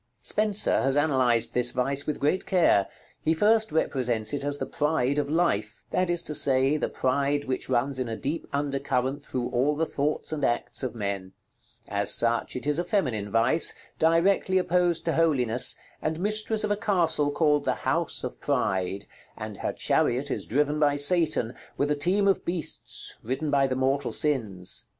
Spenser 0.23 0.81
has 0.81 0.97
analyzed 0.97 1.53
this 1.53 1.69
vice 1.69 2.07
with 2.07 2.19
great 2.19 2.47
care. 2.47 2.87
He 3.21 3.35
first 3.35 3.71
represents 3.71 4.33
it 4.33 4.43
as 4.43 4.57
the 4.57 4.65
Pride 4.65 5.19
of 5.19 5.29
life; 5.29 5.83
that 5.91 6.09
is 6.09 6.23
to 6.23 6.33
say, 6.33 6.75
the 6.75 6.89
pride 6.89 7.45
which 7.45 7.69
runs 7.69 7.99
in 7.99 8.09
a 8.09 8.15
deep 8.15 8.47
under 8.51 8.79
current 8.79 9.23
through 9.23 9.49
all 9.49 9.75
the 9.75 9.85
thoughts 9.85 10.31
and 10.31 10.43
acts 10.43 10.81
of 10.81 10.95
men. 10.95 11.33
As 11.87 12.11
such, 12.11 12.55
it 12.55 12.65
is 12.65 12.79
a 12.79 12.83
feminine 12.83 13.29
vice, 13.29 13.75
directly 13.99 14.57
opposed 14.57 15.05
to 15.05 15.13
Holiness, 15.13 15.75
and 16.01 16.19
mistress 16.19 16.63
of 16.63 16.71
a 16.71 16.75
castle 16.77 17.29
called 17.29 17.65
the 17.65 17.75
House 17.85 18.23
of 18.23 18.41
Pryde, 18.41 19.05
and 19.37 19.57
her 19.57 19.71
chariot 19.71 20.31
is 20.31 20.47
driven 20.47 20.79
by 20.79 20.95
Satan, 20.95 21.53
with 21.77 21.91
a 21.91 21.95
team 21.95 22.27
of 22.27 22.43
beasts, 22.43 23.17
ridden 23.21 23.51
by 23.51 23.67
the 23.67 23.75
mortal 23.75 24.09
sins. 24.11 24.85